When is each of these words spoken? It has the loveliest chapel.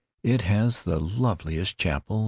It 0.23 0.41
has 0.41 0.81
the 0.81 0.99
loveliest 0.99 1.77
chapel. 1.77 2.19